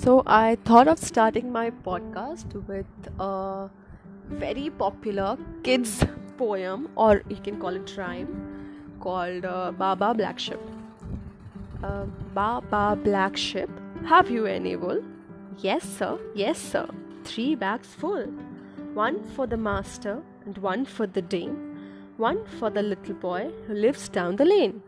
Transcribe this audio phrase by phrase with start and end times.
[0.00, 2.86] So, I thought of starting my podcast with
[3.18, 3.68] a
[4.28, 6.04] very popular kids
[6.36, 8.28] poem, or you can call it rhyme,
[9.00, 10.60] called uh, Baba Black Sheep.
[11.82, 13.68] Uh, Baba Black Sheep,
[14.06, 15.02] have you any wool?
[15.58, 16.86] Yes, sir, yes, sir.
[17.24, 18.26] Three bags full.
[18.94, 21.76] One for the master, and one for the dame,
[22.18, 24.80] one for the little boy who lives down the lane.